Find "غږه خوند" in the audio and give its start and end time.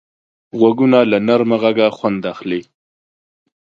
1.63-2.21